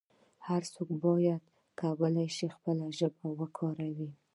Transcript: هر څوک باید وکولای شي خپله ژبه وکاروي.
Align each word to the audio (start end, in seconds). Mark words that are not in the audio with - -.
هر 0.47 0.61
څوک 0.73 0.89
باید 1.03 1.41
وکولای 1.77 2.27
شي 2.37 2.47
خپله 2.55 2.85
ژبه 2.97 3.27
وکاروي. 3.39 4.09